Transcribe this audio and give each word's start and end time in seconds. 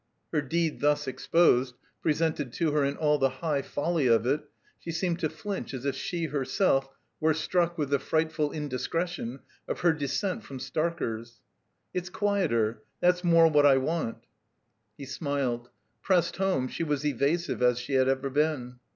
Her 0.33 0.41
deed 0.41 0.79
thus 0.79 1.05
exposed, 1.07 1.75
presented 2.01 2.51
to 2.53 2.71
her 2.71 2.83
in 2.83 2.97
all 2.97 3.19
the 3.19 3.29
high 3.29 3.61
foUy 3.61 4.11
of 4.11 4.25
it, 4.25 4.41
she 4.79 4.89
seemed 4.91 5.19
to 5.19 5.29
flinch 5.29 5.75
as 5.75 5.85
if 5.85 5.95
she 5.95 6.25
herself 6.25 6.89
were 7.19 7.35
struck 7.35 7.77
with 7.77 7.91
the 7.91 7.99
frightfid 7.99 8.51
indiscretion 8.51 9.41
of 9.67 9.81
her 9.81 9.93
descent 9.93 10.43
from 10.43 10.57
Starker's. 10.57 11.39
"It's 11.93 12.09
quieter. 12.09 12.81
That's 12.99 13.23
more 13.23 13.47
what 13.47 13.67
I 13.67 13.77
want." 13.77 14.25
He 14.97 15.05
smiled. 15.05 15.69
Pressed 16.01 16.37
home, 16.37 16.67
she 16.67 16.81
was 16.83 17.05
evasive 17.05 17.61
as 17.61 17.77
she 17.77 17.93
had 17.93 18.07
ever 18.09 18.31
been. 18.31 18.79